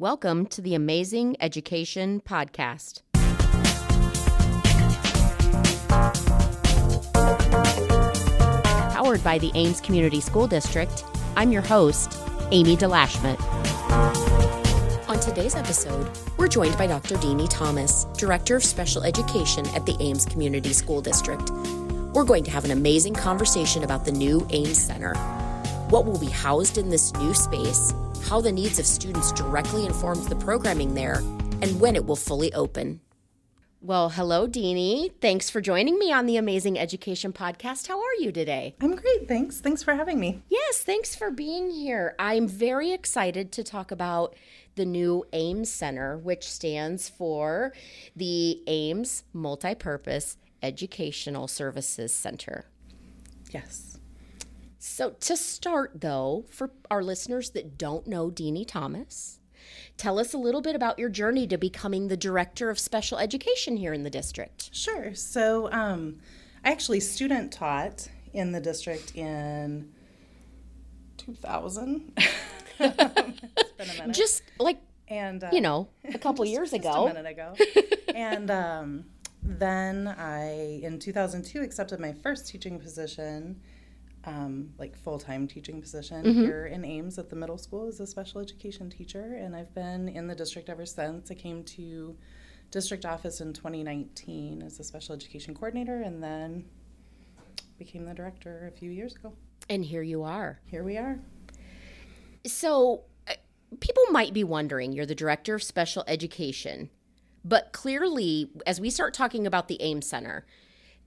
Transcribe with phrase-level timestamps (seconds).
[0.00, 3.02] Welcome to the Amazing Education Podcast.
[8.94, 11.04] Powered by the Ames Community School District,
[11.36, 12.16] I'm your host,
[12.50, 13.38] Amy DeLashmet.
[15.06, 16.08] On today's episode,
[16.38, 17.16] we're joined by Dr.
[17.16, 21.50] Deani Thomas, Director of Special Education at the Ames Community School District.
[22.14, 25.12] We're going to have an amazing conversation about the new Ames Center,
[25.90, 27.92] what will be housed in this new space,
[28.30, 31.16] how the needs of students directly informs the programming there,
[31.62, 33.00] and when it will fully open.
[33.82, 35.10] Well, hello, Deani.
[35.20, 37.88] Thanks for joining me on the Amazing Education Podcast.
[37.88, 38.76] How are you today?
[38.80, 39.26] I'm great.
[39.26, 39.58] Thanks.
[39.60, 40.42] Thanks for having me.
[40.48, 42.14] Yes, thanks for being here.
[42.20, 44.36] I'm very excited to talk about
[44.76, 47.72] the new Ames Center, which stands for
[48.14, 52.66] the Ames Multipurpose Educational Services Center.
[53.50, 53.89] Yes.
[55.00, 59.40] So, to start though, for our listeners that don't know Deani Thomas,
[59.96, 63.78] tell us a little bit about your journey to becoming the Director of Special Education
[63.78, 64.68] here in the district.
[64.74, 65.14] Sure.
[65.14, 66.18] So, um,
[66.62, 69.90] I actually student taught in the district in
[71.16, 72.22] 2000.
[74.10, 77.06] Just like, and uh, you know, a couple just- years just ago.
[77.06, 77.54] a minute ago.
[78.14, 79.04] and um,
[79.42, 83.62] then I, in 2002, accepted my first teaching position,
[84.24, 86.42] um, like full time teaching position Mm-hmm.
[86.42, 89.34] here in Ames at the middle school as a special education teacher.
[89.34, 91.30] And I've been in the district ever since.
[91.30, 92.16] I came to
[92.70, 96.64] district office in 2019 as a special education coordinator and then
[97.78, 99.32] became the director a few years ago.
[99.68, 100.60] And here you are.
[100.66, 101.18] Here we are.
[102.46, 103.34] So, uh,
[103.80, 106.90] people might be wondering you're the Director of Special Education,
[107.44, 110.46] but clearly, as we start talking about the Ames Center,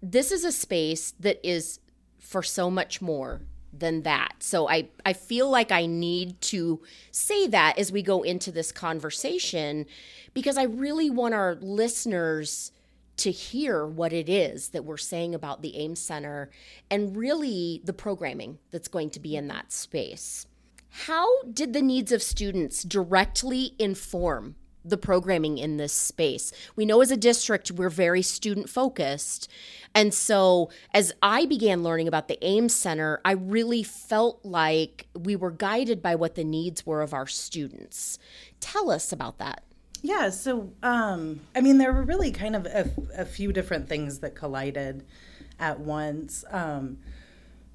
[0.01, 1.79] this is a space that is
[2.23, 4.35] for so much more than that.
[4.39, 8.71] So I, I feel like I need to say that as we go into this
[8.71, 9.85] conversation
[10.33, 12.71] because I really want our listeners
[13.17, 16.49] to hear what it is that we're saying about the Ames Center
[16.89, 20.47] and really the programming that's going to be in that space.
[20.89, 26.51] How did the needs of students directly inform the programming in this space?
[26.75, 29.49] We know as a district we're very student focused.
[29.95, 35.35] And so as I began learning about the Ames Center, I really felt like we
[35.35, 38.17] were guided by what the needs were of our students.
[38.59, 39.63] Tell us about that.
[40.01, 44.19] Yeah, so um, I mean, there were really kind of a, a few different things
[44.19, 45.05] that collided
[45.59, 46.43] at once.
[46.49, 46.97] Um,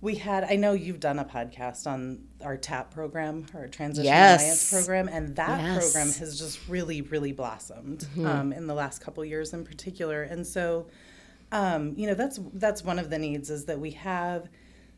[0.00, 4.41] we had, I know you've done a podcast on our TAP program, our Transition Yes.
[4.41, 5.92] Alliance program, and that Yes.
[5.92, 10.22] program has just really, really blossomed um, in the last couple years in particular.
[10.22, 10.86] And so,
[11.50, 14.48] um, you know, that's that's one of the needs is that we have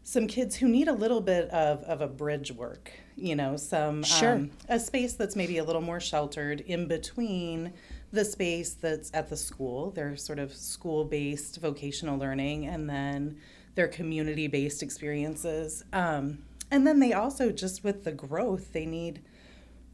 [0.03, 4.03] some kids who need a little bit of, of a bridge work, you know, some
[4.03, 4.33] Sure.
[4.35, 7.73] um, a space that's maybe a little more sheltered in between
[8.13, 13.37] the space that's at the school, their sort of school based vocational learning, and then
[13.75, 15.85] their community based experiences.
[15.93, 16.39] Um,
[16.71, 19.23] and then they also, just with the growth, they need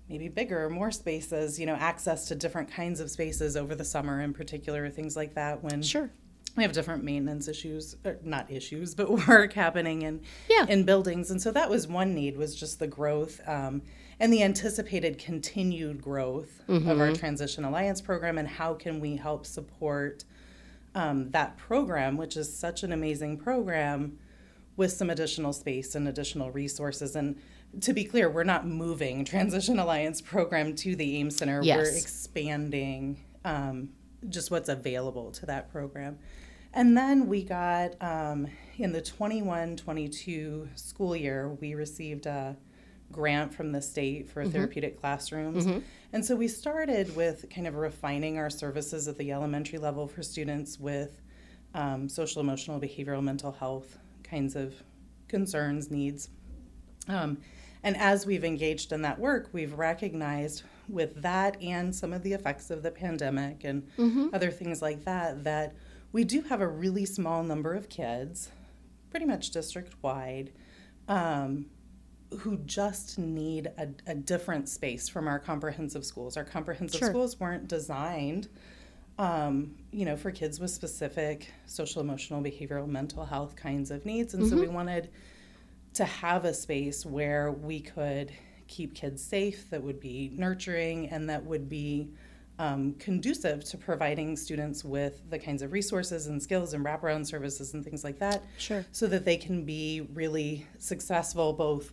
[0.08, 4.20] maybe bigger, more spaces, you know, access to different kinds of spaces over the summer
[4.20, 6.10] in particular, things like that when Sure.
[6.56, 10.64] we have different maintenance issues or not issues but work happening in Yeah.
[10.68, 13.82] in buildings and so that was one need was just the growth um,
[14.20, 19.44] and the anticipated continued growth of our transition alliance program and how can we help
[19.44, 20.24] support
[20.96, 24.18] um, that program which is such an amazing program
[24.76, 27.16] with some additional space and additional resources.
[27.16, 27.36] And
[27.80, 31.62] to be clear we're not moving transition alliance program to the ames center.
[31.62, 31.76] Yes.
[31.76, 33.90] we're expanding um,
[34.28, 36.18] just what's available to that program.
[36.72, 42.56] And then we got um, in the 21 22 school year, we received a
[43.12, 45.64] grant from the state for therapeutic classrooms.
[46.12, 50.22] And so we started with kind of refining our services at the elementary level for
[50.22, 51.22] students with
[51.74, 54.74] um, social, emotional, behavioral, mental health kinds of
[55.28, 56.30] concerns, needs.
[57.08, 57.38] Um,
[57.82, 62.32] and as we've engaged in that work, we've recognized with that and some of the
[62.32, 63.86] effects of the pandemic and
[64.32, 65.74] other things like that, that
[66.12, 68.50] we do have a really small number of kids,
[69.10, 70.52] pretty much district wide,
[71.08, 71.66] um,
[72.38, 76.36] who just need a, a different space from our comprehensive schools.
[76.36, 77.08] Our comprehensive Sure.
[77.08, 78.48] schools weren't designed
[79.18, 84.34] um, you know, for kids with specific social, emotional, behavioral, mental health kinds of needs.
[84.34, 85.08] And so we wanted
[85.94, 88.30] to have a space where we could
[88.68, 92.10] keep kids safe, that would be nurturing, and that would be
[92.58, 97.72] um, conducive to providing students with the kinds of resources and skills and wraparound services
[97.74, 98.84] and things like that Sure.
[98.92, 101.92] so that they can be really successful both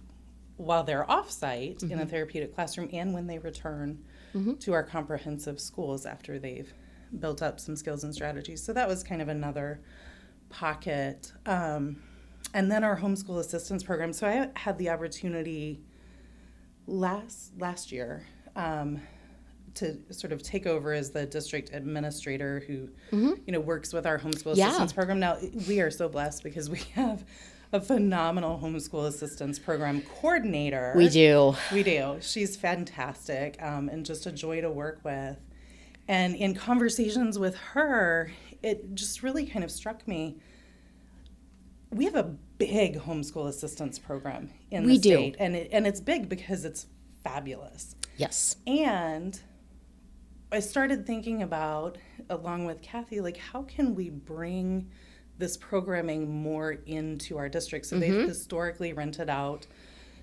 [0.57, 1.91] while they're offsite mm-hmm.
[1.91, 4.03] in a therapeutic classroom and when they return
[4.35, 4.53] mm-hmm.
[4.55, 6.73] to our comprehensive schools after they've
[7.19, 8.63] built up some skills and strategies.
[8.63, 9.81] So that was kind of another
[10.49, 11.31] pocket.
[11.45, 12.01] Um,
[12.53, 14.13] and then our homeschool assistance program.
[14.13, 15.81] So I had the opportunity
[16.85, 19.01] last last year um,
[19.75, 23.33] to sort of take over as the district administrator who mm-hmm.
[23.45, 24.67] you know works with our homeschool yeah.
[24.67, 25.19] assistance program.
[25.19, 27.23] Now we are so blessed because we have
[27.73, 30.93] a phenomenal homeschool assistance program coordinator.
[30.95, 31.55] We do.
[31.73, 32.17] We do.
[32.21, 35.37] She's fantastic um, and just a joy to work with.
[36.07, 38.31] And in conversations with her,
[38.61, 40.37] it just really kind of struck me.
[41.89, 45.43] We have a big homeschool assistance program in we the state, do.
[45.43, 46.85] and it, and it's big because it's
[47.23, 47.95] fabulous.
[48.17, 48.57] Yes.
[48.67, 49.39] And
[50.51, 51.97] I started thinking about,
[52.29, 54.91] along with Kathy, like how can we bring
[55.37, 57.85] this programming more into our district?
[57.85, 58.11] So mm-hmm.
[58.11, 59.67] they've historically rented out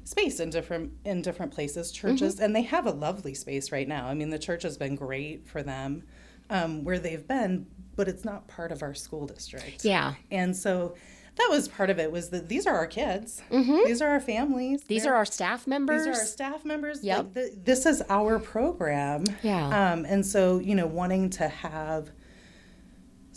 [0.04, 2.44] space in different in different places, churches, mm-hmm.
[2.44, 4.06] and they have a lovely space right now.
[4.06, 6.02] I mean, the church has been great for them
[6.48, 7.66] um, where they've been,
[7.96, 9.84] but it's not part of our school district.
[9.84, 10.94] Yeah, and so
[11.36, 13.86] that was part of it was that these are our kids mm-hmm.
[13.86, 17.02] these are our families these They're, are our staff members these are our staff members
[17.02, 17.18] yep.
[17.18, 22.10] Like the, this is our program yeah um, and so you know wanting to have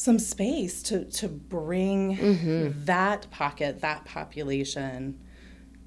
[0.04, 2.84] some space to to bring mm-hmm.
[2.84, 5.18] that pocket that population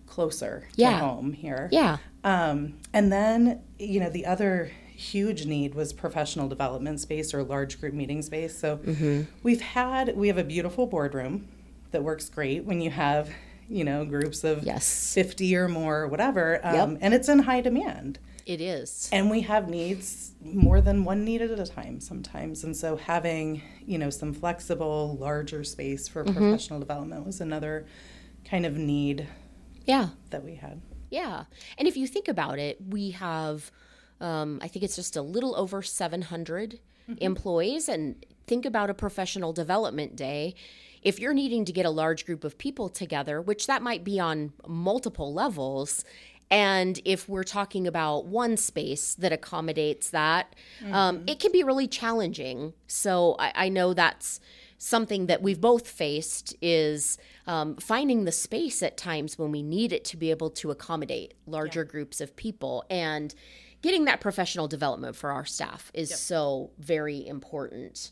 [0.06, 0.92] closer yeah.
[0.92, 6.48] to home here yeah um, and then you know the other huge need was professional
[6.48, 9.22] development space or large group meeting space so mm-hmm.
[9.42, 11.46] we've had we have a beautiful boardroom
[11.90, 13.28] that works great when you have
[13.68, 16.98] you know groups of yes 50 or more or whatever um, yep.
[17.02, 19.10] and it's in high demand it is.
[19.12, 22.64] And we have needs more than one need at a time sometimes.
[22.64, 26.34] And so having you know some flexible larger space for mm-hmm.
[26.34, 27.86] professional development was another
[28.44, 29.28] kind of need
[29.84, 30.10] yeah.
[30.30, 30.80] that we had.
[31.10, 31.44] Yeah.
[31.76, 33.70] And if you think about it we have
[34.18, 37.22] um, i think it's just a little over 700 mm-hmm.
[37.22, 37.88] employees.
[37.88, 40.54] And think about a professional development day.
[41.02, 44.18] If you're needing to get a large group of people together, which that might be
[44.18, 46.04] on multiple levels,
[46.50, 50.94] and if we're talking about one space that accommodates that, um, mm-hmm.
[50.94, 52.72] um, it can be really challenging.
[52.86, 54.40] So I, I, know that's
[54.78, 59.92] something that we've both faced is um, finding the space at times when we need
[59.92, 61.90] it to be able to accommodate larger yeah.
[61.90, 63.34] groups of people and
[63.82, 66.18] getting that professional development for our staff is yep.
[66.18, 68.10] so very important.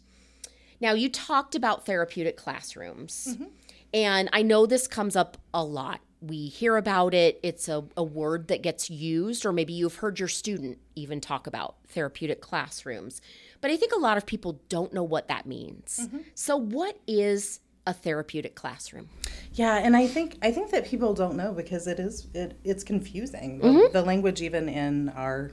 [0.81, 3.45] Now, you talked about therapeutic classrooms, mm-hmm.
[3.93, 6.01] and I know this comes up a lot.
[6.21, 10.19] We hear about it, it's a, a word that gets used, or maybe you've heard
[10.19, 13.21] your student even talk about therapeutic classrooms.
[13.61, 16.01] But I think a lot of people don't know what that means.
[16.03, 16.19] Mm-hmm.
[16.35, 19.09] So, what is a therapeutic classroom?
[19.55, 22.85] Yeah, and I think I think that people don't know because it is it, it's
[22.85, 23.61] confusing.
[23.61, 23.79] Mm-hmm.
[23.79, 25.51] The, the language even in our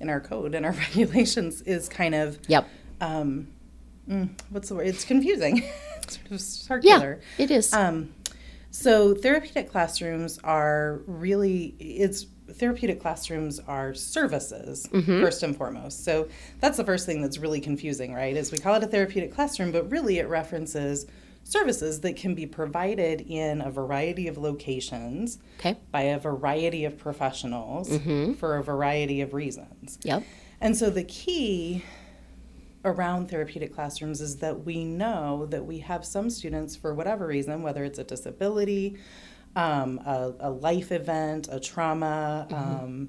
[0.00, 2.68] in our code and our regulations is kind of yep.
[3.00, 3.48] Um,
[4.08, 4.86] mm, what's the word?
[4.86, 5.58] It's confusing.
[6.02, 7.20] it's sort of circular.
[7.36, 7.72] Yeah, it is.
[7.72, 8.14] Um,
[8.72, 15.22] so therapeutic classrooms are really it's therapeutic classrooms are services mm-hmm.
[15.22, 16.04] first and foremost.
[16.04, 16.28] So
[16.60, 18.36] that's the first thing that's really confusing, right?
[18.36, 21.06] Is we call it a therapeutic classroom, but really it references
[21.44, 25.76] services that can be provided in a variety of locations okay.
[25.90, 28.34] by a variety of professionals mm-hmm.
[28.34, 29.98] for a variety of reasons.
[30.02, 30.24] Yep.
[30.60, 31.84] And so the key
[32.84, 37.62] around therapeutic classrooms is that we know that we have some students, for whatever reason,
[37.62, 38.98] whether it's a disability,
[39.54, 42.84] um, a, a, life event, a trauma, mm-hmm.
[42.84, 43.08] um,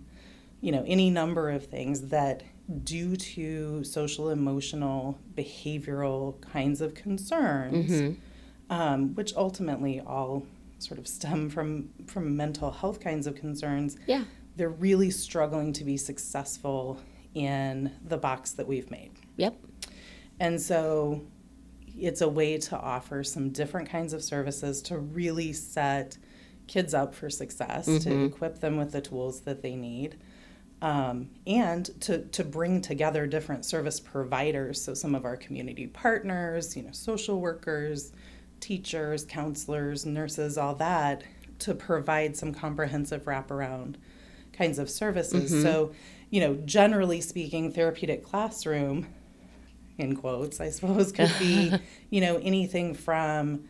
[0.62, 2.44] you know, any number of things that,
[2.84, 8.74] due to social, emotional, behavioral kinds of concerns, mm-hmm.
[8.74, 10.46] um, which ultimately all
[10.80, 13.98] sort of stem from from mental health kinds of concerns.
[14.06, 14.24] Yeah,
[14.56, 17.00] they're really struggling to be successful
[17.34, 19.12] in the box that we've made.
[19.38, 19.58] Yep.
[20.40, 21.22] And so
[21.98, 26.18] it's a way to offer some different kinds of services to really set
[26.68, 28.10] kids up for success, mm-hmm.
[28.10, 30.18] to equip them with the tools that they need.
[30.82, 34.82] Um, and to, to bring together different service providers.
[34.82, 38.12] So, some of our community partners, you know, social workers,
[38.60, 41.24] teachers, counselors, nurses, all that,
[41.60, 43.96] to provide some comprehensive wraparound
[44.52, 45.52] kinds of services.
[45.52, 45.63] Mm-hmm.
[45.63, 45.94] So,
[46.30, 49.08] you know, generally speaking, therapeutic classroom,
[49.98, 51.74] in quotes, I suppose, could be,
[52.10, 53.66] you know, anything from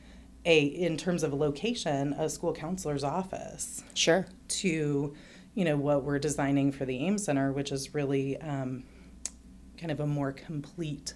[0.46, 3.84] a, in terms of a location, a school counselor's office.
[3.94, 4.26] Sure.
[4.50, 5.14] To,
[5.56, 8.84] you know, what we're designing for the Ames Center, which is really um,
[9.78, 11.14] kind of a more complete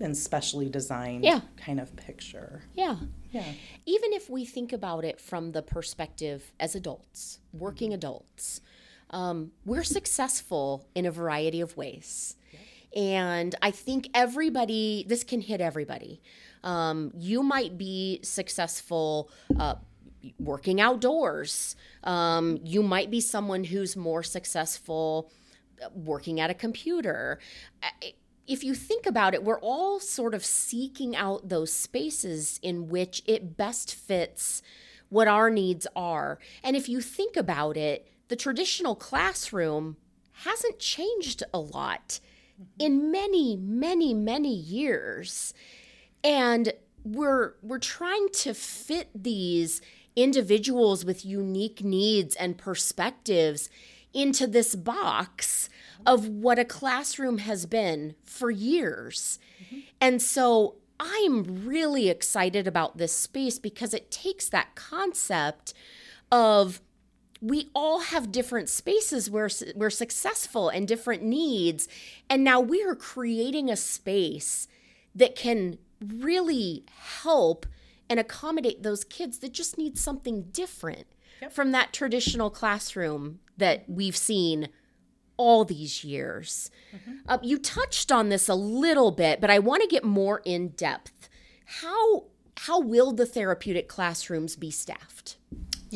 [0.00, 1.40] and specially designed Yeah.
[1.56, 2.62] kind of picture.
[2.74, 2.96] Yeah.
[3.30, 3.44] Yeah.
[3.86, 8.60] Even if we think about it from the perspective as adults, working adults,
[9.10, 12.36] um, we're successful in a variety of ways.
[12.94, 16.22] And I think everybody, this can hit everybody.
[16.62, 19.76] Um, you might be successful uh,
[20.38, 21.76] working outdoors.
[22.04, 25.30] Um, you might be someone who's more successful
[25.82, 27.38] uh, working at a computer.
[28.46, 33.22] If you think about it, we're all sort of seeking out those spaces in which
[33.26, 34.62] it best fits
[35.08, 36.38] what our needs are.
[36.62, 39.96] And if you think about it, the traditional classroom
[40.32, 42.20] hasn't changed a lot
[42.78, 45.54] in many, many, many years
[46.24, 46.72] and
[47.04, 49.80] we're we're trying to fit these
[50.16, 53.70] individuals with unique needs and perspectives
[54.12, 55.68] into this box
[56.06, 59.38] of what a classroom has been for years.
[59.62, 59.80] Mm-hmm.
[60.00, 65.74] And so I'm really excited about this space because it takes that concept
[66.32, 66.80] of
[67.40, 71.88] we all have different spaces where we're successful and different needs.
[72.30, 74.68] And now we are creating a space
[75.14, 76.84] that can really
[77.22, 77.66] help
[78.08, 81.06] and accommodate those kids that just need something different
[81.50, 84.68] from that traditional classroom that we've seen
[85.36, 86.70] all these years.
[87.28, 90.68] Uh, you touched on this a little bit, but I want to get more in
[90.68, 91.28] depth.
[91.80, 92.24] How
[92.60, 95.36] how will the therapeutic classrooms be staffed?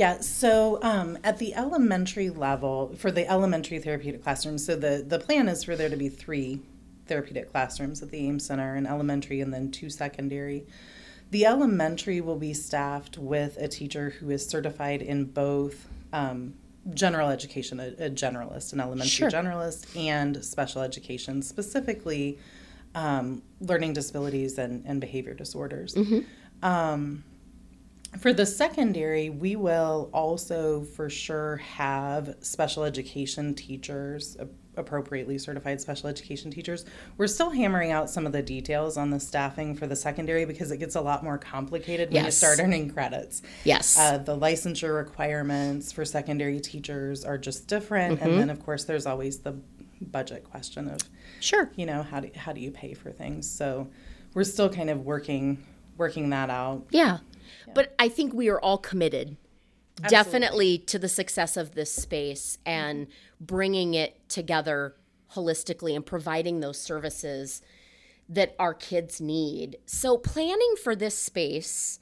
[0.01, 5.19] Yeah, so um, at the elementary level, for the elementary therapeutic classrooms, so the, the
[5.19, 6.61] plan is for there to be three
[7.05, 10.65] therapeutic classrooms at the Ames Center, an elementary and then two secondary.
[11.33, 16.55] The elementary will be staffed with a teacher who is certified in both um,
[16.95, 19.31] general education, a, a generalist, an elementary Sure.
[19.31, 22.39] generalist, and special education, specifically
[22.95, 25.95] um, learning disabilities and, and behavior disorders.
[26.63, 27.23] Um,
[28.19, 34.37] for the secondary, we will also for sure have special education teachers,
[34.77, 36.85] appropriately certified special education teachers.
[37.17, 40.71] We're still hammering out some of the details on the staffing for the secondary because
[40.71, 43.43] it gets a lot more complicated when you start earning credits.
[43.65, 43.97] Yes.
[43.99, 48.21] Uh, the licensure requirements for secondary teachers are just different.
[48.21, 49.57] And then, of course, there's always the
[50.01, 51.01] budget question of
[51.41, 51.71] sure.
[51.77, 53.87] you know how do, how do you pay for things so
[54.35, 55.63] we're still kind of working
[55.97, 57.19] working that out Yeah.
[57.75, 59.37] But I think we are all committed
[60.09, 63.45] definitely to the success of this space and mm-hmm.
[63.45, 64.97] bringing it together
[65.35, 67.63] holistically and providing those services
[68.29, 69.79] that our kids need.
[69.87, 71.99] So, planning for this space,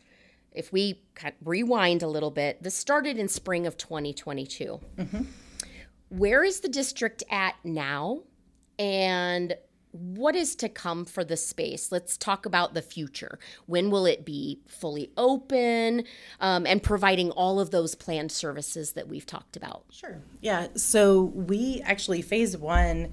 [0.52, 4.80] if we kind of rewind a little bit, this started in spring of 2022.
[4.96, 5.22] Mm-hmm.
[6.10, 8.22] Where is the district at now?
[8.78, 9.56] And
[9.92, 11.90] what is to come for the space?
[11.90, 13.38] Let's talk about the future.
[13.66, 16.04] When will it be fully open
[16.40, 19.84] um, and providing all of those planned services that we've talked about?
[19.90, 20.20] Sure.
[20.40, 20.68] Yeah.
[20.76, 23.12] So we actually phase one,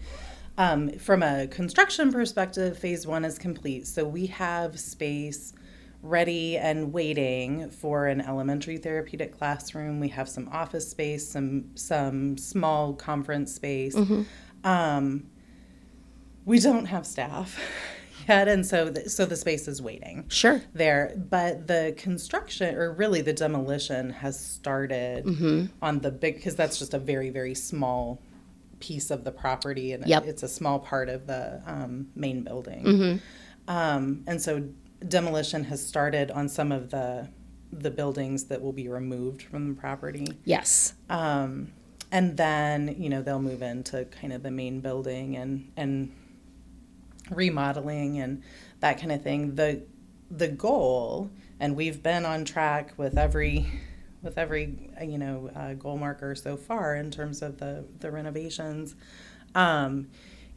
[0.58, 3.88] um, from a construction perspective, phase one is complete.
[3.88, 5.53] So we have space
[6.01, 10.00] ready and waiting for an elementary therapeutic classroom.
[10.00, 13.96] We have some office space, some some small conference space.
[14.63, 15.27] Um,
[16.46, 17.60] we don't have staff
[18.28, 20.62] yet, and so the, so the space is waiting Sure.
[20.74, 25.66] there but the construction or really the demolition has started Mm-hmm.
[25.82, 28.22] on the big because that's just a very very small
[28.80, 30.25] piece of the property and Yep.
[30.25, 33.74] it's a small part of the um, main building Mm-hmm.
[33.75, 34.64] um, and so
[35.08, 37.28] demolition has started on some of the
[37.72, 40.94] the buildings that will be removed from the property Yes.
[41.10, 41.72] um,
[42.12, 46.12] and then you know they'll move into kind of the main building and and
[47.29, 48.44] remodeling and
[48.79, 49.55] that kind of thing.
[49.55, 49.84] The
[50.32, 51.29] the goal
[51.60, 53.65] and we've been on track with every
[54.22, 58.12] with every uh, you know uh, goal marker so far in terms of the the
[58.12, 58.96] renovations
[59.53, 60.08] um,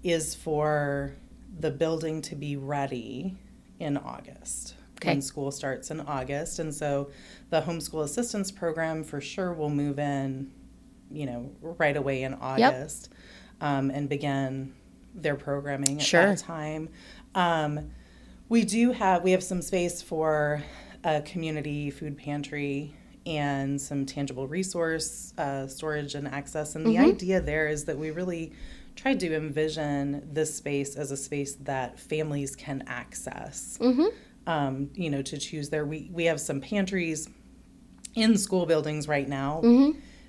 [0.02, 1.14] is for
[1.60, 3.36] the building to be ready
[3.78, 4.74] in August.
[4.96, 5.10] Okay.
[5.10, 7.08] when school starts in August and so
[7.50, 10.50] the homeschool assistance program for sure will move in
[11.08, 13.08] you know right away in August
[13.60, 14.74] um, and begin
[15.22, 16.26] their programming at Sure.
[16.26, 16.88] that time.
[17.34, 17.90] Um,
[18.48, 20.62] we do have we have some space for
[21.04, 22.94] a community food pantry
[23.26, 26.74] and some tangible resource uh, storage and access.
[26.74, 28.52] And the idea there is that we really
[28.96, 33.78] tried to envision this space as a space that families can access.
[34.46, 35.84] Um, you know, to choose there.
[35.84, 37.28] We we have some pantries
[38.14, 39.60] in school buildings right now.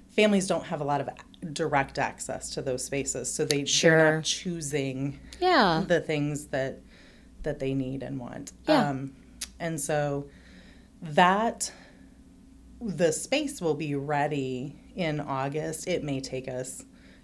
[0.10, 1.08] Families don't have a lot of
[1.54, 3.98] direct access to those spaces, so they Sure.
[3.98, 5.84] they're not choosing Yeah.
[5.88, 6.80] the things that
[7.44, 8.52] that they need and want.
[8.68, 8.90] Yeah.
[8.90, 9.16] Um,
[9.62, 10.28] and so
[11.02, 11.72] that
[12.82, 15.88] the space will be ready in August.
[15.88, 16.84] It may take us,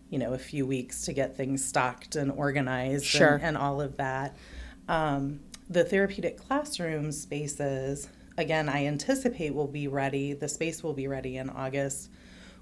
[0.09, 3.35] you know, a few weeks to get things stocked and organized Sure.
[3.35, 4.35] and, and all of that.
[4.87, 8.07] Um, the therapeutic classroom spaces,
[8.37, 10.31] again, I anticipate will be ready.
[10.33, 12.09] The space will be ready in August.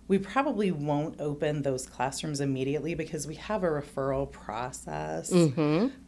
[0.07, 5.31] We probably won't open those classrooms immediately because we have a referral process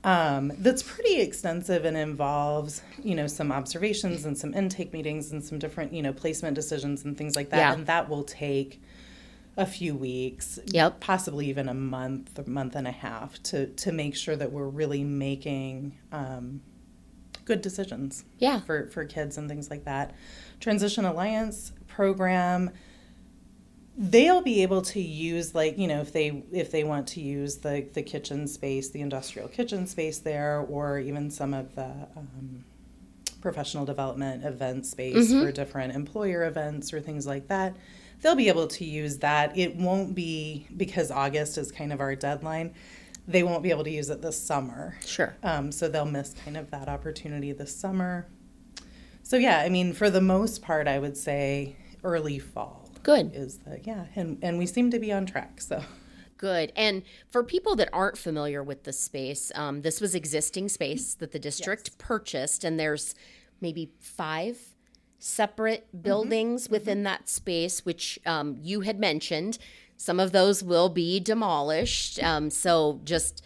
[0.03, 5.43] um, that's pretty extensive and involves, you know, some observations and some intake meetings and
[5.43, 7.57] some different, you know, placement decisions and things like that.
[7.57, 7.73] Yeah.
[7.73, 8.81] And that will take
[9.57, 10.99] a few weeks, Yep.
[10.99, 14.67] possibly even a month, a month and a half to to make sure that we're
[14.67, 16.59] really making um,
[17.45, 18.59] good decisions Yeah.
[18.59, 20.13] for for kids and things like that.
[20.59, 22.71] Transition Alliance program
[23.97, 27.57] they'll be able to use like you know if they if they want to use
[27.57, 31.85] the the kitchen space the industrial kitchen space there or even some of the
[32.17, 32.65] um,
[33.39, 37.75] professional development event space for different employer events or things like that
[38.21, 39.55] they'll be able to use that.
[39.57, 42.73] It won't be because august is kind of our deadline
[43.27, 44.95] they won't be able to use it this summer.
[45.03, 45.35] Sure.
[45.41, 48.27] um, so they'll miss kind of that opportunity this summer.
[49.23, 53.35] So yeah i mean for the most part i would say early fall Good.
[53.35, 55.81] is that, yeah and and we seem to be on track so
[56.37, 56.73] Good.
[56.75, 61.31] And for people that aren't familiar with the space, um, this was existing space that
[61.31, 63.15] the district purchased, and there's
[63.61, 64.59] maybe five
[65.17, 69.57] separate buildings within that space, which um, you had mentioned.
[69.97, 72.21] Some of those will be demolished.
[72.21, 73.41] Um, so just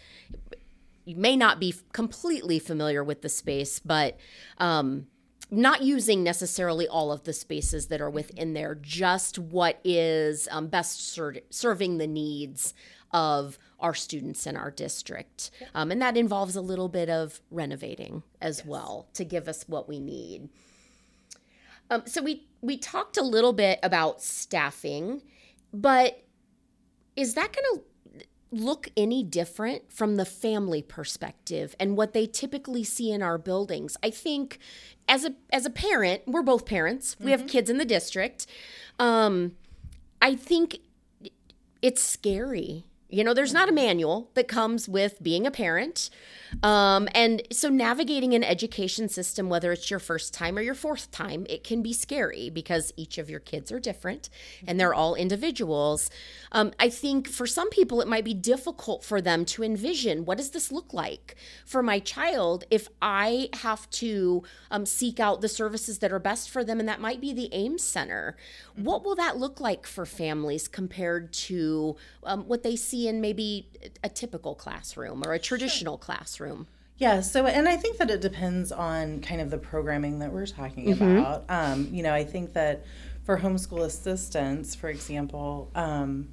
[1.04, 4.18] you may not be completely familiar with the space, but
[4.58, 5.06] um,
[5.50, 10.68] not using necessarily all of the spaces that are within there, just what is um,
[10.68, 12.74] best ser- serving the needs
[13.12, 15.50] of our students in our district.
[15.74, 19.88] Um, and that involves a little bit of renovating as well to give us what
[19.88, 20.48] we need.
[21.90, 25.22] Um, so we we talked a little bit about staffing,
[25.72, 26.22] but
[27.16, 27.82] is that going to
[28.52, 33.96] look any different from the family perspective and what they typically see in our buildings?
[34.02, 34.58] I think
[35.08, 37.16] as a as a parent, we're both parents.
[37.20, 38.46] We have kids in the district.
[38.98, 39.52] Um,
[40.22, 40.78] I think
[41.82, 42.84] it's scary.
[43.10, 46.10] You know, there's not a manual that comes with being a parent.
[46.62, 51.10] Um, and so navigating an education system, whether it's your first time or your fourth
[51.10, 54.30] time, it can be scary because each of your kids are different
[54.66, 56.10] and they're all individuals.
[56.52, 60.38] Um, I think for some people, it might be difficult for them to envision what
[60.38, 65.48] does this look like for my child if I have to um, seek out the
[65.48, 68.36] services that are best for them, and that might be the Ames Center.
[68.76, 73.68] What will that look like for families compared to um, what they see in maybe
[74.04, 76.66] a typical classroom or a traditional classroom?
[76.96, 80.46] Yeah, so and I think that it depends on kind of the programming that we're
[80.46, 81.44] talking about.
[81.48, 82.84] Um, you know, I think that
[83.24, 86.28] for homeschool assistants, for example, um,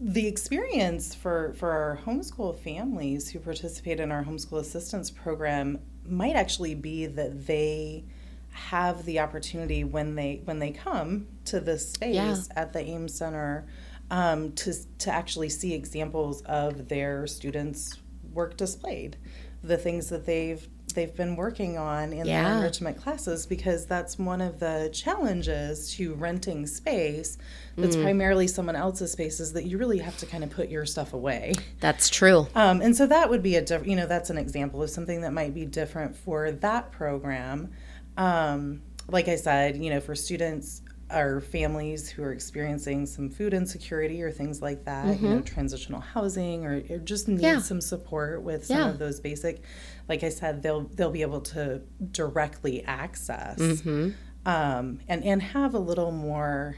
[0.00, 6.36] the experience for for our homeschool families who participate in our homeschool assistance program might
[6.36, 8.04] actually be that they
[8.50, 12.36] have the opportunity when they when they come to this space Yeah.
[12.54, 13.66] at the Ames Center
[14.10, 17.98] um, to to actually see examples of their students'
[18.32, 19.16] work displayed,
[19.62, 22.44] the things that they've they've been working on in Yeah.
[22.48, 27.36] their enrichment classes, because that's one of the challenges to renting space
[27.76, 30.86] that's primarily someone else's space is that you really have to kind of put your
[30.86, 31.54] stuff away.
[31.80, 32.48] That's true.
[32.54, 35.20] Um, and so that would be a diff- you know that's an example of something
[35.20, 37.70] that might be different for that program.
[38.16, 43.54] Um, like I said, you know, for students or families who are experiencing some food
[43.54, 45.44] insecurity or things like that, you know, mm-hmm.
[45.44, 47.60] transitional housing or, or just need Yeah.
[47.60, 48.90] some support with some Yeah.
[48.90, 49.62] of those basic.
[50.08, 54.10] Like I said, they'll they'll be able to directly access mm-hmm.
[54.46, 56.76] um, and and have a little more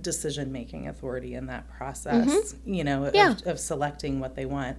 [0.00, 2.26] decision making authority in that process.
[2.54, 2.74] Mm-hmm.
[2.74, 3.32] You know, Yeah.
[3.32, 4.78] of, of selecting what they want.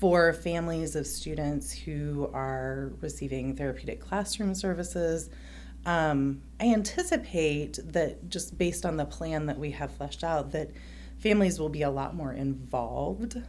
[0.00, 5.30] For families of students who are receiving therapeutic classroom services,
[5.86, 10.70] um, I anticipate that just based on the plan that we have fleshed out, that
[11.18, 13.40] families will be a lot more involved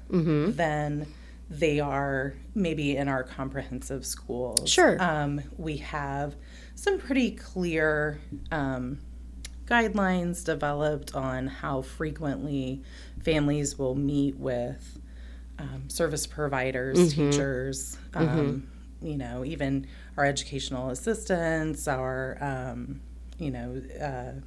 [0.56, 1.08] than
[1.50, 4.69] they are maybe in our comprehensive schools.
[4.69, 5.02] Sure.
[5.02, 6.36] Um, we have
[6.74, 8.19] some pretty clear
[8.52, 9.00] um,
[9.65, 12.84] guidelines developed on how frequently
[13.24, 15.00] families will meet with
[15.60, 18.67] um, service providers, teachers, um,
[19.02, 23.01] you know, even our educational assistants, our, um,
[23.38, 24.39] you know, uh,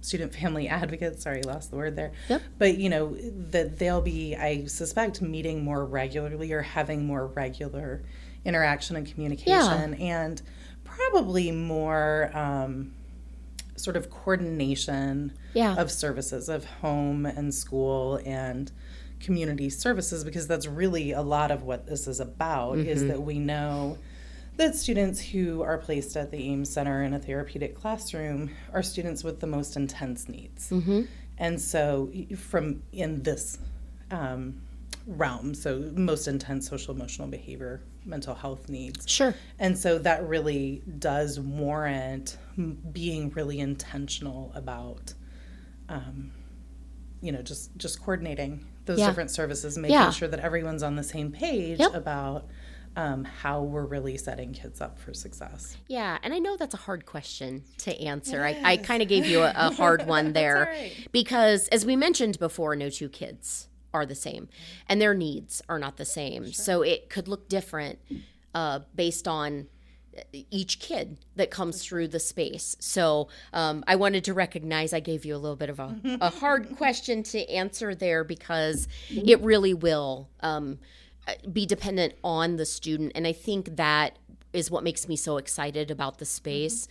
[0.00, 1.22] student family advocates.
[1.22, 2.12] Sorry, lost the word there.
[2.28, 2.42] Yep.
[2.58, 3.16] But, you know,
[3.50, 8.02] that they'll be, I suspect, meeting more regularly or having more regular
[8.44, 10.42] interaction and communication, and
[10.84, 12.92] probably more um,
[13.76, 15.76] sort of coordination Yeah.
[15.76, 18.70] of services of home and school and
[19.20, 23.38] community services because that's really a lot of what this is about is that we
[23.38, 23.96] know
[24.56, 29.24] that students who are placed at the Ames Center in a therapeutic classroom are students
[29.24, 30.72] with the most intense needs.
[31.38, 33.58] And so, from in this
[34.10, 34.62] um,
[35.06, 39.08] realm, so most intense social emotional behavior, mental health needs.
[39.08, 39.34] Sure.
[39.58, 42.36] And so that really does warrant
[42.92, 45.14] being really intentional about,
[45.88, 46.30] um,
[47.20, 49.06] you know, just just coordinating those Yeah.
[49.08, 50.10] different services, making Yeah.
[50.10, 51.94] sure that everyone's on the same page Yep.
[51.94, 52.46] about
[52.96, 55.76] um, how we're really setting kids up for success.
[55.88, 58.44] Yeah, and I know that's a hard question to answer.
[58.44, 61.08] I, I kind of gave you a, a hard one there right.
[61.12, 64.48] because, as we mentioned before, no two kids are the same
[64.88, 66.52] and their needs are not the same.
[66.52, 68.00] So it could look different
[68.54, 69.68] uh, based on
[70.16, 72.76] uh, each kid that comes through the space.
[72.80, 76.30] So um, I wanted to recognize I gave you a little bit of a, a
[76.30, 80.78] hard question to answer there because it really will um,
[81.52, 83.12] be dependent on the student.
[83.14, 84.18] And I think that
[84.52, 86.86] is what makes me so excited about the space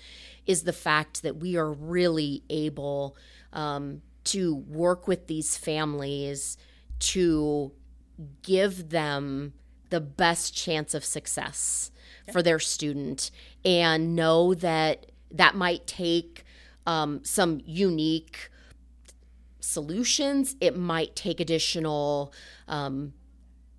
[0.46, 3.16] is the fact that we are really able
[3.54, 6.58] um, to work with these families
[7.00, 7.72] to
[8.42, 9.54] give them
[9.90, 11.92] the best chance of success
[12.32, 13.32] for their student
[13.66, 16.44] and know that that might take
[16.86, 18.50] um, some unique
[19.60, 20.56] solutions.
[20.60, 22.34] It might take additional
[22.68, 23.14] um,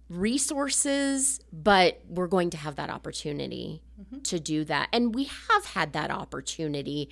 [0.09, 4.21] resources but we're going to have that opportunity mm-hmm.
[4.21, 4.89] to do that.
[4.93, 7.09] And we have had that opportunity.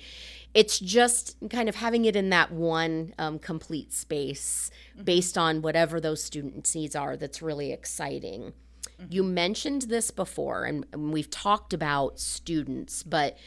[0.53, 5.03] It's just kind of having it in that one um, complete space mm-hmm.
[5.03, 8.53] based on whatever those students needs are that's really exciting.
[8.99, 9.05] Mm-hmm.
[9.09, 13.37] You mentioned this before and, and we've talked about students but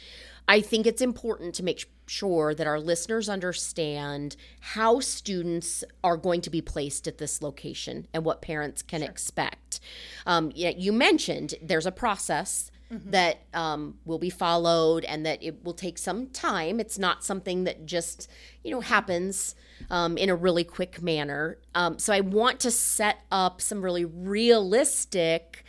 [0.48, 6.40] i think it's important to make sure that our listeners understand how students are going
[6.40, 9.80] to be placed at this location and what parents can expect
[10.26, 12.70] um, yeah, you mentioned there's a process
[13.06, 16.78] that um, will be followed and that it will take some time.
[16.78, 18.30] It's not something that just,
[18.62, 19.56] you know, happens
[19.90, 21.58] um, in a really quick manner.
[21.74, 25.64] Um, so I want to set up some really realistic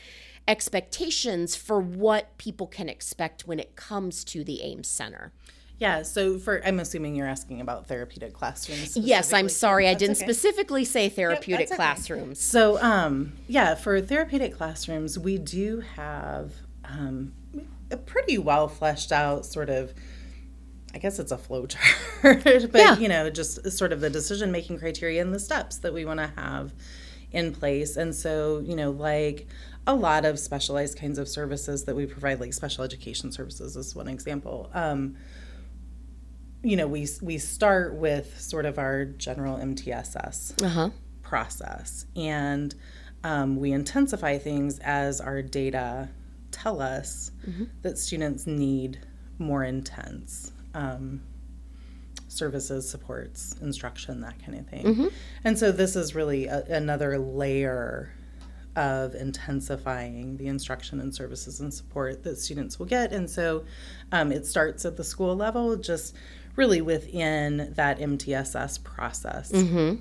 [0.48, 5.34] expectations for what people can expect when it comes to the Ames Center.
[5.80, 8.98] Yeah, so for I'm assuming you're asking about therapeutic classrooms.
[8.98, 10.26] Yes, I'm sorry, I didn't okay.
[10.26, 11.76] specifically say therapeutic that's okay.
[11.76, 12.42] classrooms.
[12.42, 17.34] So, um, yeah, for therapeutic classrooms, we do have um,
[17.92, 19.94] a pretty well fleshed out sort of.
[20.96, 21.84] I guess it's a flow chart,
[22.24, 22.98] but Yeah.
[22.98, 26.20] you know, just sort of the decision making criteria and the steps that we want
[26.20, 26.74] to have
[27.32, 27.98] in place.
[27.98, 29.48] And so, you know, like
[29.88, 33.96] a lot of specialized kinds of services that we provide, like special education services, is
[33.96, 34.70] one example.
[34.74, 35.16] Um,
[36.64, 40.90] you know, we we start with sort of our general MTSS Uh huh.
[41.24, 42.06] process.
[42.16, 42.76] And
[43.24, 46.10] um, we intensify things as our data
[46.52, 47.32] tell us
[47.84, 49.00] that students need
[49.40, 51.22] more intense um,
[52.28, 55.10] services, supports, instruction, that kind of thing.
[55.44, 58.12] And so this is really a, another layer
[58.78, 63.12] of intensifying the instruction and services and support that students will get.
[63.12, 63.64] And so
[64.12, 66.16] um, it starts at the school level, just
[66.56, 69.52] really within that MTSS process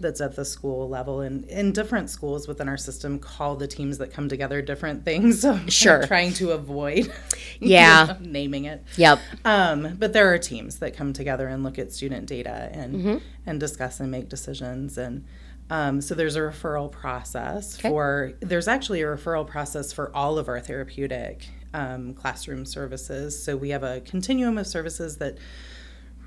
[0.01, 1.21] that's at the school level.
[1.21, 5.41] And in different schools within our system call the teams that come together different things.
[5.47, 6.07] So I'm Sure.
[6.07, 7.13] trying to avoid
[7.61, 8.17] Yeah.
[8.21, 8.83] naming it.
[8.97, 9.19] Yep.
[9.45, 13.61] Um, but there are teams that come together and look at student data and and
[13.61, 14.97] discuss and make decisions.
[14.97, 15.25] And
[15.71, 17.89] um, so there's a referral process Okay.
[17.89, 18.33] for.
[18.41, 23.43] There's actually a referral process for all of our therapeutic um, classroom services.
[23.43, 25.39] So we have a continuum of services that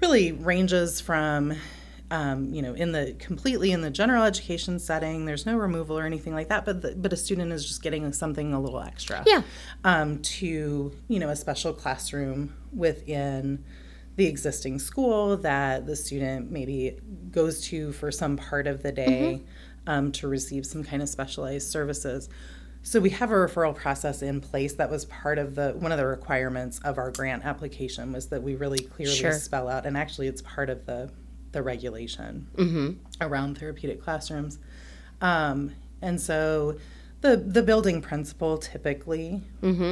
[0.01, 1.53] really ranges from.
[2.11, 6.05] Um, you know, in the completely in the general education setting, there's no removal or
[6.07, 9.23] anything like that, but the, but a student is just getting something a little extra
[9.27, 9.43] Yeah.
[9.83, 13.63] um, to you know a special classroom within
[14.19, 16.99] the existing school that the student maybe
[17.31, 19.41] goes to for some part of the day
[19.87, 22.27] um, to receive some kind of specialized services.
[22.83, 24.73] So we have a referral process in place.
[24.73, 28.43] That was part of the one of the requirements of our grant application was that
[28.43, 29.31] we really clearly Sure.
[29.33, 31.09] spell out, and actually it's part of the
[31.53, 32.47] the regulation
[33.21, 34.59] around therapeutic classrooms.
[35.21, 36.75] Um, and so
[37.21, 39.41] the the building principal typically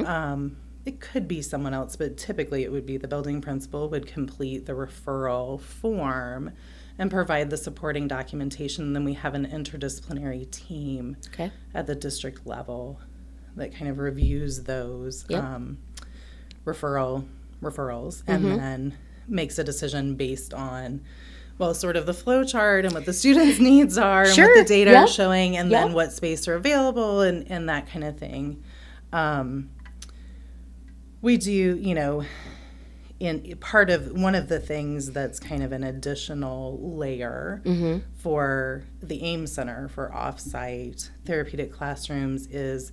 [0.05, 4.07] um, it could be someone else, but typically it would be the building principal would
[4.07, 6.51] complete the referral form
[6.97, 8.93] and provide the supporting documentation.
[8.93, 11.51] then we have an interdisciplinary team Okay.
[11.73, 13.01] at the district level
[13.57, 15.43] that kind of reviews those Yep.
[15.43, 15.77] um,
[16.65, 17.25] referral
[17.61, 18.57] referrals and Mm-hmm.
[18.57, 18.97] then
[19.27, 21.01] makes a decision based on
[21.57, 24.55] well sort of the flow chart and what the students needs are and Sure.
[24.55, 25.03] what the data Yep.
[25.03, 25.83] are showing and Yep.
[25.87, 28.63] then what space are available and, and that kind of thing
[29.13, 29.69] um,
[31.21, 32.23] we do you know
[33.19, 37.99] in part of one of the things that's kind of an additional layer Mm-hmm.
[38.21, 42.91] for the Ames Center for offsite therapeutic classrooms is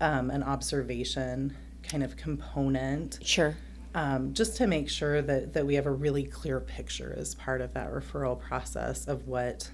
[0.00, 3.56] um, an observation kind of component, Sure.
[3.94, 7.60] um, just to make sure that, that we have a really clear picture as part
[7.60, 9.70] of that referral process of what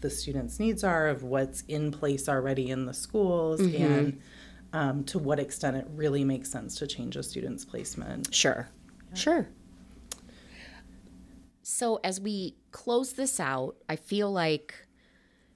[0.00, 4.20] the students' needs are, of what's in place already in the schools, and
[4.72, 8.34] um, to what extent it really makes sense to change a student's placement.
[8.34, 8.68] Sure.
[9.14, 9.48] Sure.
[11.62, 14.86] So, as we close this out, I feel like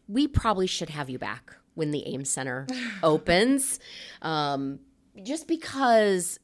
[0.08, 2.66] we probably should have you back when the Ames Center
[3.02, 3.78] opens.
[4.22, 4.80] Um,
[5.22, 6.38] just because,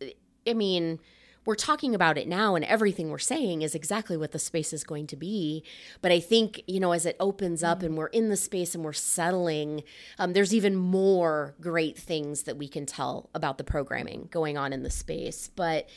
[0.46, 1.00] I mean,
[1.46, 4.84] we're talking about it now, and everything we're saying is exactly what the space is
[4.84, 5.64] going to be.
[6.02, 8.84] But I think, you know, as it opens up and we're in the space and
[8.84, 9.84] we're settling,
[10.18, 14.72] um, there's even more great things that we can tell about the programming going on
[14.72, 15.48] in the space.
[15.54, 15.88] But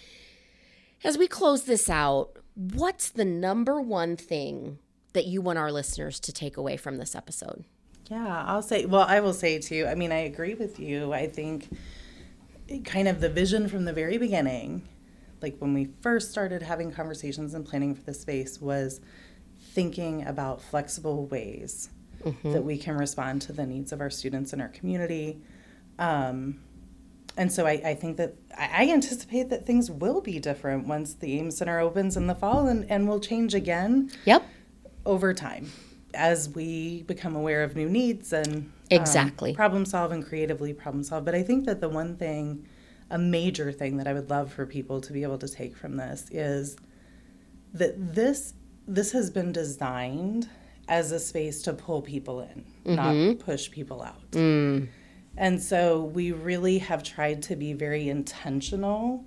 [1.03, 4.79] as we close this out, what's the number one thing
[5.13, 7.63] that you want our listeners to take away from this episode?
[8.09, 11.13] Yeah, I'll say, well, I will say too, I mean, I agree with you.
[11.13, 11.69] I think
[12.83, 14.87] kind of the vision from the very beginning,
[15.41, 19.01] like when we first started having conversations and planning for the space, was
[19.71, 21.89] thinking about flexible ways
[22.43, 25.41] that we can respond to the needs of our students and our community.
[25.97, 26.59] Um,
[27.37, 31.39] and so I, I think that I, anticipate that things will be different once the
[31.39, 34.45] Ames Center opens in the fall and, and will change again Yep.
[35.05, 35.71] over time
[36.13, 39.53] as we become aware of new needs and um, Exactly.
[39.53, 41.23] problem solve and creatively problem solve.
[41.23, 42.67] But I think that the one thing,
[43.09, 45.97] a major thing that I would love for people to be able to take from
[45.97, 46.77] this is
[47.73, 48.53] that this
[48.87, 50.49] this has been designed
[50.87, 53.39] as a space to pull people in, not mm-hmm.
[53.39, 54.31] push people out.
[54.31, 54.87] Mm.
[55.37, 59.25] And so we really have tried to be very intentional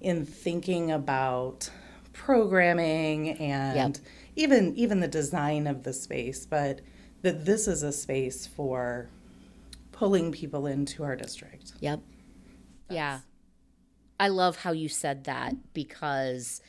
[0.00, 1.68] in thinking about
[2.12, 4.04] programming and Yep.
[4.36, 6.80] even even the design of the space, but
[7.22, 9.08] that this is a space for
[9.92, 11.72] pulling people into our district.
[11.80, 12.00] Yep.
[12.90, 13.20] Yeah.
[14.18, 16.60] I love how you said that because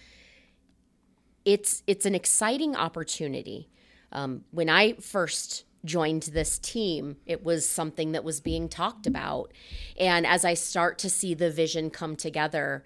[1.43, 3.69] it's it's an exciting opportunity.
[4.11, 9.53] Um, when I first joined this team, it was something that was being talked about,
[9.99, 12.83] and as I start to see the vision come together,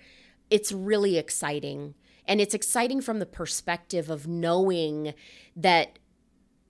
[0.49, 5.13] it's really exciting, and it's exciting from the perspective of knowing
[5.55, 5.97] that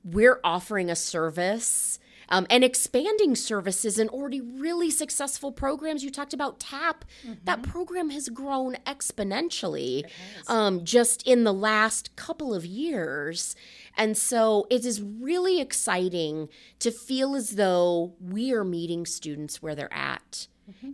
[0.03, 6.03] we're offering a service um, and expanding services and already really successful programs.
[6.03, 7.05] You talked about TAP.
[7.43, 10.03] That program has grown exponentially
[10.47, 13.55] um, just in the last couple of years.
[13.97, 19.75] And so it is really exciting to feel as though we are meeting students where
[19.75, 20.47] they're at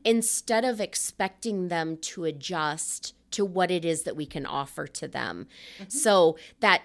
[0.04, 5.08] instead of expecting them to adjust to what it is that we can offer to
[5.08, 5.48] them.
[5.78, 5.90] Mm-hmm.
[5.90, 6.84] So that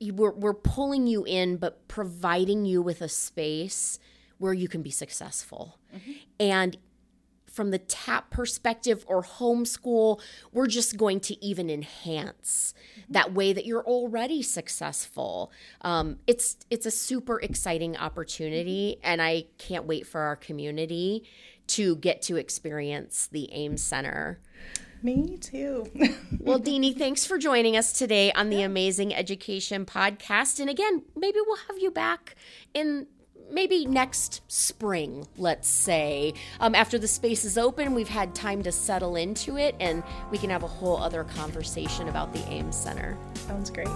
[0.00, 3.98] we're, we're pulling you in, but providing you with a space
[4.38, 5.78] where you can be successful.
[5.94, 6.12] Mm-hmm.
[6.40, 6.76] And
[7.50, 10.20] from the TAP perspective or homeschool,
[10.52, 13.12] we're just going to even enhance mm-hmm.
[13.12, 15.52] that way that you're already successful.
[15.82, 21.24] Um, it's it's a super exciting opportunity, and I can't wait for our community
[21.66, 24.40] to get to experience the Ames Center.
[25.02, 25.90] Me too.
[26.40, 30.58] Well, Deani, thanks for joining us today on the Amazing Education Podcast.
[30.58, 32.34] And again, maybe we'll have you back
[32.72, 33.06] in
[33.52, 36.32] maybe next spring, let's say.
[36.58, 40.38] Um, after the space is open, we've had time to settle into it, and we
[40.38, 43.18] can have a whole other conversation about the Ames Center.
[43.34, 43.86] Sounds great.